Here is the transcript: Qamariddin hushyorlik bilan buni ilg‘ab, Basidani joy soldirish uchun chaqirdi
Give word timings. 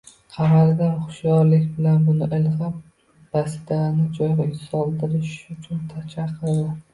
Qamariddin 0.35 0.93
hushyorlik 1.01 1.67
bilan 1.75 1.99
buni 2.07 2.29
ilg‘ab, 2.37 2.79
Basidani 3.37 4.07
joy 4.21 4.35
soldirish 4.63 5.37
uchun 5.59 5.85
chaqirdi 6.17 6.59